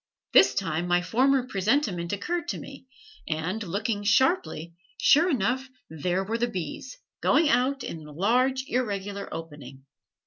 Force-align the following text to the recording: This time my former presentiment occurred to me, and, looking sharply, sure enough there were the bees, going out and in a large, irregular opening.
This 0.33 0.55
time 0.55 0.87
my 0.87 1.03
former 1.03 1.45
presentiment 1.47 2.11
occurred 2.11 2.47
to 2.47 2.57
me, 2.57 2.87
and, 3.27 3.61
looking 3.61 4.01
sharply, 4.03 4.73
sure 4.99 5.29
enough 5.29 5.69
there 5.91 6.23
were 6.23 6.39
the 6.39 6.47
bees, 6.49 6.97
going 7.21 7.49
out 7.49 7.83
and 7.83 8.01
in 8.01 8.07
a 8.07 8.11
large, 8.11 8.63
irregular 8.67 9.31
opening. 9.31 9.85